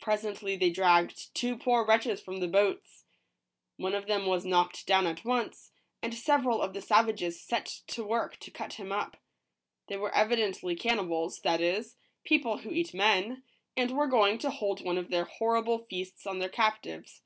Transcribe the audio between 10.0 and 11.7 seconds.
evidently cannibals, that